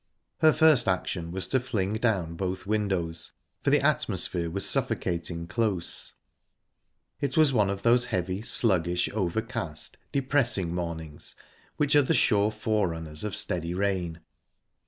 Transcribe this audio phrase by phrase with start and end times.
[0.39, 6.15] Her first action was to fling down both windows for the atmosphere was suffocating close;
[7.19, 11.35] it was one of those heavy, sluggish, overcast, depressing mornings
[11.77, 14.21] which are the sure forerunners of steady rain.